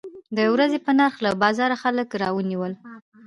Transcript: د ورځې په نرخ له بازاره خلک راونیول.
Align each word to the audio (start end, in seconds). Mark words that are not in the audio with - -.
د 0.37 0.39
ورځې 0.53 0.79
په 0.85 0.91
نرخ 0.99 1.15
له 1.25 1.31
بازاره 1.43 1.75
خلک 1.83 2.07
راونیول. 2.21 2.73